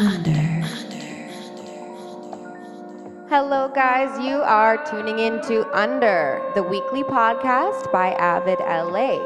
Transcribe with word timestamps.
Under. 0.00 0.30
Hello, 3.28 3.68
guys. 3.68 4.18
You 4.18 4.36
are 4.36 4.82
tuning 4.86 5.18
in 5.18 5.42
to 5.42 5.70
Under, 5.78 6.40
the 6.54 6.62
weekly 6.62 7.02
podcast 7.02 7.92
by 7.92 8.12
Avid 8.14 8.60
LA. 8.60 9.18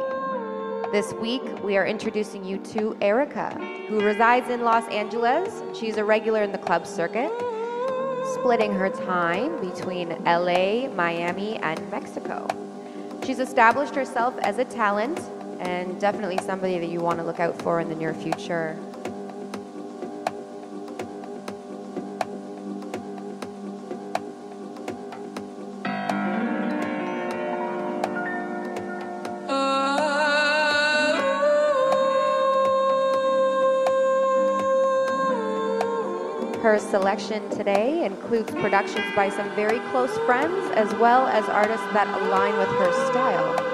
This 0.90 1.12
week, 1.12 1.42
we 1.62 1.76
are 1.76 1.86
introducing 1.86 2.44
you 2.44 2.58
to 2.72 2.96
Airrica, 3.00 3.86
who 3.86 4.00
resides 4.00 4.50
in 4.50 4.62
Los 4.62 4.84
Angeles. 4.88 5.62
She's 5.78 5.96
a 5.96 6.04
regular 6.04 6.42
in 6.42 6.50
the 6.50 6.58
club 6.58 6.88
circuit, 6.88 7.30
splitting 8.34 8.72
her 8.72 8.90
time 8.90 9.60
between 9.60 10.08
LA, 10.24 10.88
Miami, 10.88 11.54
and 11.58 11.88
Mexico. 11.88 12.48
She's 13.24 13.38
established 13.38 13.94
herself 13.94 14.36
as 14.38 14.58
a 14.58 14.64
talent 14.64 15.20
and 15.60 16.00
definitely 16.00 16.38
somebody 16.38 16.80
that 16.80 16.88
you 16.88 16.98
want 16.98 17.20
to 17.20 17.24
look 17.24 17.38
out 17.38 17.62
for 17.62 17.78
in 17.78 17.88
the 17.88 17.94
near 17.94 18.12
future. 18.12 18.76
Her 36.74 36.80
selection 36.80 37.48
today 37.50 38.04
includes 38.04 38.50
productions 38.50 39.06
by 39.14 39.28
some 39.28 39.48
very 39.54 39.78
close 39.92 40.10
friends 40.26 40.72
as 40.74 40.92
well 40.96 41.28
as 41.28 41.48
artists 41.48 41.86
that 41.92 42.08
align 42.08 42.58
with 42.58 42.66
her 42.66 42.92
style. 43.12 43.73